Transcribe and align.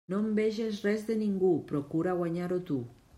No 0.11 0.19
enveges 0.27 0.79
res 0.85 1.03
de 1.09 1.17
ningú, 1.19 1.53
procura 1.73 2.19
guanyar-ho 2.23 2.59
tu. 2.71 2.81